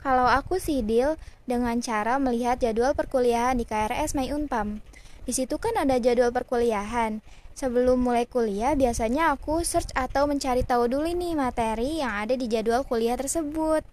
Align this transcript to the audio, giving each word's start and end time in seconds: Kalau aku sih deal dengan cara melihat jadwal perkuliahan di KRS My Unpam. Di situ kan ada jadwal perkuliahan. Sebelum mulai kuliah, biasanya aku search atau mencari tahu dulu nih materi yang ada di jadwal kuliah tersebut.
Kalau 0.00 0.24
aku 0.24 0.56
sih 0.56 0.80
deal 0.80 1.20
dengan 1.44 1.76
cara 1.84 2.16
melihat 2.16 2.56
jadwal 2.56 2.96
perkuliahan 2.96 3.60
di 3.60 3.68
KRS 3.68 4.16
My 4.16 4.32
Unpam. 4.32 4.80
Di 5.28 5.32
situ 5.36 5.60
kan 5.60 5.76
ada 5.76 6.00
jadwal 6.00 6.32
perkuliahan. 6.32 7.20
Sebelum 7.52 8.00
mulai 8.00 8.24
kuliah, 8.24 8.72
biasanya 8.72 9.36
aku 9.36 9.60
search 9.60 9.92
atau 9.92 10.24
mencari 10.24 10.64
tahu 10.64 10.88
dulu 10.88 11.12
nih 11.12 11.36
materi 11.36 12.00
yang 12.00 12.16
ada 12.16 12.32
di 12.32 12.48
jadwal 12.48 12.88
kuliah 12.88 13.20
tersebut. 13.20 13.84